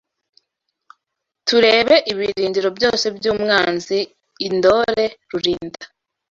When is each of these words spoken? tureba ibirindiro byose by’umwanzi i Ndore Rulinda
tureba 1.47 1.95
ibirindiro 2.11 2.69
byose 2.77 3.05
by’umwanzi 3.17 3.97
i 4.45 4.49
Ndore 4.55 5.05
Rulinda 5.29 5.83